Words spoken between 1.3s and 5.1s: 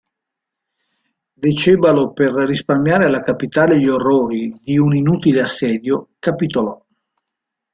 Decebalo, per risparmiare alla capitale gli orrori di un